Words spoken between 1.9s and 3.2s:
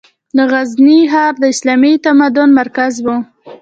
تمدن مرکز و.